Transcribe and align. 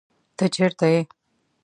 ته 0.37 0.45
چرته 0.55 0.87
یې؟ 0.93 1.01